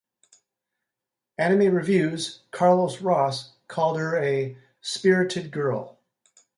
Anime 1.37 1.71
Reviews, 1.75 2.39
Carlos 2.49 3.01
Ross 3.03 3.51
called 3.67 3.99
her 3.99 4.17
a 4.17 4.57
"spirited 4.81 5.51
girl". 5.51 5.99